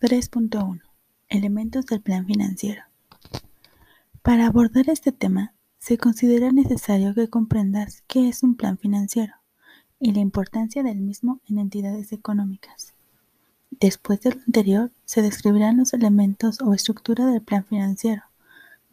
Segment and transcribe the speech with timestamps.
[0.00, 0.80] 3.1
[1.28, 2.82] Elementos del plan financiero.
[4.22, 9.34] Para abordar este tema, se considera necesario que comprendas qué es un plan financiero
[9.98, 12.94] y la importancia del mismo en entidades económicas.
[13.72, 18.22] Después de lo anterior, se describirán los elementos o estructura del plan financiero,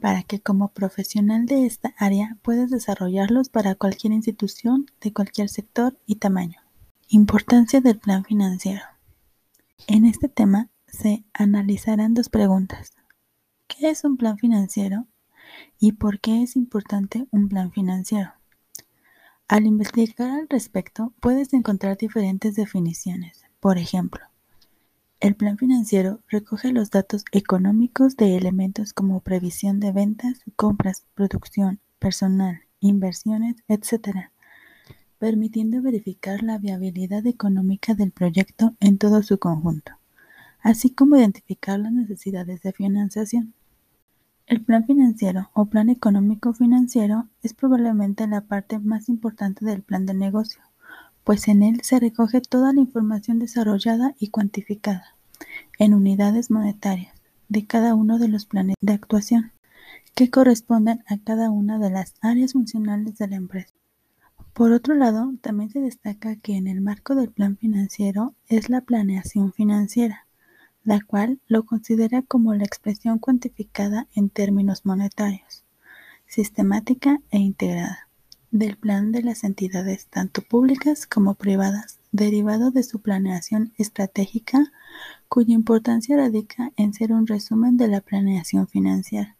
[0.00, 5.98] para que como profesional de esta área puedas desarrollarlos para cualquier institución de cualquier sector
[6.06, 6.60] y tamaño.
[7.08, 8.80] Importancia del plan financiero.
[9.86, 12.92] En este tema se analizarán dos preguntas.
[13.66, 15.06] ¿Qué es un plan financiero?
[15.78, 18.32] ¿Y por qué es importante un plan financiero?
[19.48, 23.44] Al investigar al respecto, puedes encontrar diferentes definiciones.
[23.60, 24.22] Por ejemplo,
[25.20, 31.80] el plan financiero recoge los datos económicos de elementos como previsión de ventas, compras, producción,
[31.98, 34.30] personal, inversiones, etc.,
[35.18, 39.92] permitiendo verificar la viabilidad económica del proyecto en todo su conjunto,
[40.64, 43.52] así como identificar las necesidades de financiación.
[44.46, 50.06] El plan financiero o plan económico financiero es probablemente la parte más importante del plan
[50.06, 50.62] de negocio,
[51.22, 55.14] pues en él se recoge toda la información desarrollada y cuantificada
[55.78, 57.14] en unidades monetarias
[57.48, 59.52] de cada uno de los planes de actuación
[60.14, 63.74] que corresponden a cada una de las áreas funcionales de la empresa.
[64.54, 68.80] Por otro lado, también se destaca que en el marco del plan financiero es la
[68.80, 70.23] planeación financiera,
[70.84, 75.64] la cual lo considera como la expresión cuantificada en términos monetarios,
[76.26, 78.08] sistemática e integrada,
[78.50, 84.70] del plan de las entidades tanto públicas como privadas, derivado de su planeación estratégica,
[85.28, 89.36] cuya importancia radica en ser un resumen de la planeación financiera,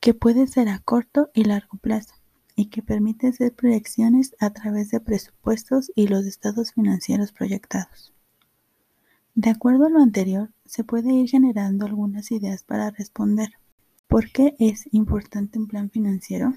[0.00, 2.14] que puede ser a corto y largo plazo,
[2.54, 8.15] y que permite hacer proyecciones a través de presupuestos y los estados financieros proyectados.
[9.36, 13.50] De acuerdo a lo anterior, se puede ir generando algunas ideas para responder.
[14.08, 16.54] ¿Por qué es importante un plan financiero?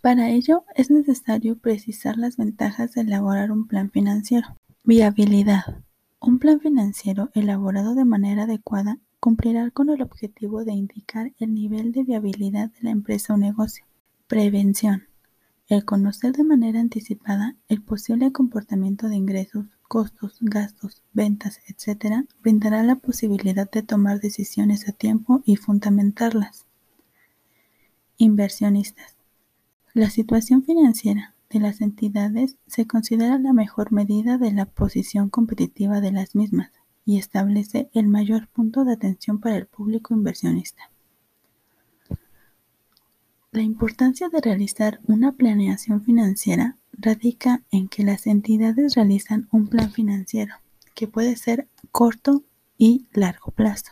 [0.00, 4.54] Para ello es necesario precisar las ventajas de elaborar un plan financiero.
[4.84, 5.82] Viabilidad.
[6.20, 11.90] Un plan financiero elaborado de manera adecuada cumplirá con el objetivo de indicar el nivel
[11.90, 13.84] de viabilidad de la empresa o negocio.
[14.28, 15.09] Prevención.
[15.70, 22.82] El conocer de manera anticipada el posible comportamiento de ingresos, costos, gastos, ventas, etc., brindará
[22.82, 26.66] la posibilidad de tomar decisiones a tiempo y fundamentarlas.
[28.16, 29.14] Inversionistas.
[29.94, 36.00] La situación financiera de las entidades se considera la mejor medida de la posición competitiva
[36.00, 36.72] de las mismas
[37.06, 40.90] y establece el mayor punto de atención para el público inversionista.
[43.52, 49.90] La importancia de realizar una planeación financiera radica en que las entidades realizan un plan
[49.90, 50.54] financiero,
[50.94, 52.44] que puede ser corto
[52.78, 53.90] y largo plazo,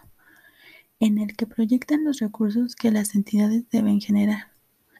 [1.00, 4.52] en el que proyectan los recursos que las entidades deben generar,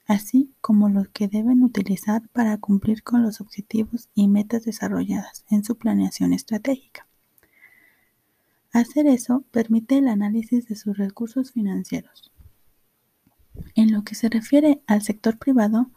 [0.09, 5.63] así como los que deben utilizar para cumplir con los objetivos y metas desarrolladas en
[5.63, 7.07] su planeación estratégica.
[8.73, 12.33] Hacer eso permite el análisis de sus recursos financieros.
[13.75, 15.91] En lo que se refiere al sector privado,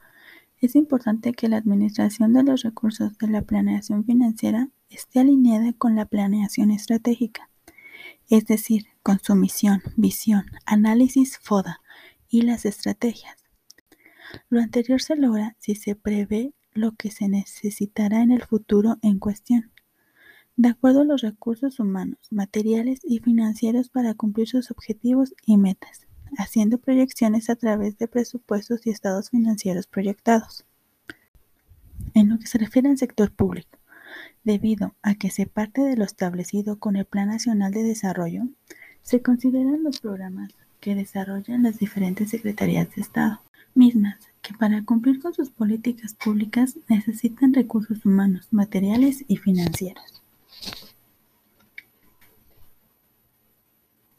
[0.60, 5.96] es importante que la administración de los recursos de la planeación financiera esté alineada con
[5.96, 7.50] la planeación estratégica,
[8.30, 11.82] es decir, con su misión, visión, análisis FODA
[12.30, 13.36] y las estrategias.
[14.50, 19.18] Lo anterior se logra si se prevé lo que se necesitará en el futuro en
[19.18, 19.72] cuestión,
[20.56, 26.08] de acuerdo a los recursos humanos, materiales y financieros para cumplir sus objetivos y metas
[26.38, 30.66] haciendo proyecciones a través de presupuestos y estados financieros proyectados.
[32.14, 33.78] En lo que se refiere al sector público,
[34.44, 38.44] debido a que se parte de lo establecido con el Plan Nacional de Desarrollo,
[39.02, 43.42] se consideran los programas que desarrollan las diferentes secretarías de Estado,
[43.76, 50.21] mismas que para cumplir con sus políticas públicas necesitan recursos humanos, materiales y financieros.